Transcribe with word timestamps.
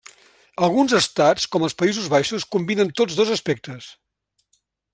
Alguns 0.67 0.95
estats, 0.99 1.45
com 1.55 1.65
els 1.67 1.75
Països 1.81 2.07
Baixos, 2.13 2.47
combinen 2.57 2.91
tots 3.01 3.19
dos 3.21 3.35
aspectes. 3.37 3.91